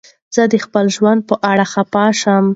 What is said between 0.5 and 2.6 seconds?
د خپل ژوند په اړه خفه شوم.